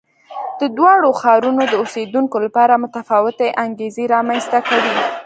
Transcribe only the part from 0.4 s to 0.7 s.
د